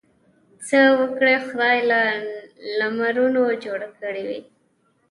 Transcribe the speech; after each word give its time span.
څه 0.67 0.79
وګړي 0.99 1.35
خدای 1.47 1.77
له 1.91 2.01
لمرونو 2.79 3.41
جوړ 3.63 3.81
کړي 4.01 4.23
وي. 4.29 4.41